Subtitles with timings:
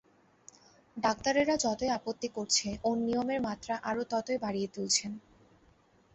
[0.97, 5.11] ডাক্তারেরা যতই আপত্তি করছে ওঁর নিয়মের মাত্রা আরো ততই বাড়িয়ে তুলছেন।